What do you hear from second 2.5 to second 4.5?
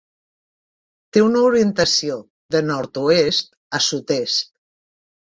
de nord-oest a sud-est.